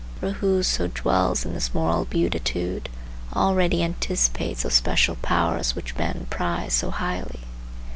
[0.19, 2.89] For whoso dwells in this moral beatitude
[3.35, 7.41] already anticipates those special powers which men prize so highly.